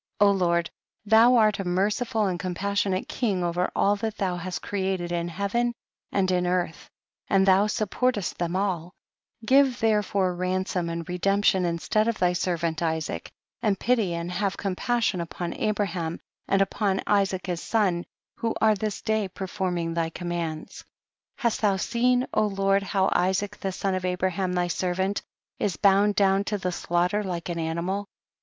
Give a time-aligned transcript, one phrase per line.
[0.19, 0.71] O Lord,
[1.05, 5.75] thou art a merciful and compassionate king over all that thou hast created in heaven
[6.11, 6.89] and in earth,
[7.27, 8.93] and thou supportest them all;
[9.45, 13.29] give therefore ransom and redemp tion instead of thy servant Isaac,
[13.61, 15.99] and pity and have compassion upon Abra 68 THE BOOK OF JASHER.
[15.99, 18.05] ham and upon Isaac his son,
[18.37, 20.77] who are this day performing thy com mands,
[21.37, 21.41] 68.
[21.43, 25.21] Hast thou seen, Lord, how Isaac the son of Abraham thy ser vant
[25.59, 28.07] is bound down to the slaughter like an animal